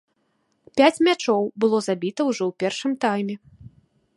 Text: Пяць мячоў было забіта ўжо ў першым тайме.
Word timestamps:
Пяць 0.79 1.03
мячоў 1.07 1.43
было 1.65 1.77
забіта 1.89 2.21
ўжо 2.31 2.43
ў 2.47 2.51
першым 2.65 2.91
тайме. 3.07 3.35